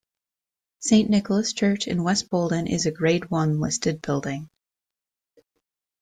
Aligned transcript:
Saint 0.79 1.11
Nicholas 1.11 1.53
Church 1.53 1.87
in 1.87 2.03
West 2.03 2.31
Boldon 2.31 2.65
is 2.65 2.87
a 2.87 2.91
Grade 2.91 3.29
One 3.29 3.59
listed 3.59 4.01
building. 4.01 4.49